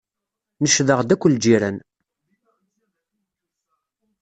[0.61, 1.77] Necdeɣ-d akk lǧiran.